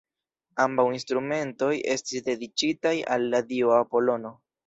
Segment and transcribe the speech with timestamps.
[0.63, 4.35] Ambaŭ instrumentoj estis dediĉitaj al la dio Apolono.